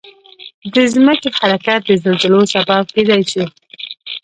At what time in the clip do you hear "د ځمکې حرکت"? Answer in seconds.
0.73-1.79